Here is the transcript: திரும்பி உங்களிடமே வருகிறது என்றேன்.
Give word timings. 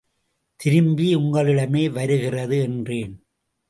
திரும்பி 0.59 1.15
உங்களிடமே 1.15 1.91
வருகிறது 1.91 2.59
என்றேன். 2.61 3.13